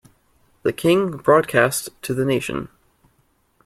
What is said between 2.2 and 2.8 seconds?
nation.